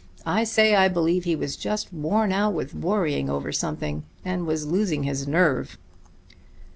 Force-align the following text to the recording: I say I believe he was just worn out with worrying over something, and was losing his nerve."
I 0.25 0.45
say 0.45 0.73
I 0.75 0.87
believe 0.87 1.25
he 1.25 1.35
was 1.35 1.55
just 1.55 1.93
worn 1.93 2.31
out 2.31 2.55
with 2.55 2.73
worrying 2.73 3.29
over 3.29 3.51
something, 3.51 4.01
and 4.25 4.47
was 4.47 4.65
losing 4.65 5.03
his 5.03 5.27
nerve." 5.27 5.77